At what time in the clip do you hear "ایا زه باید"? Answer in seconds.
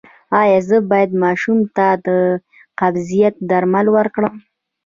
0.41-1.11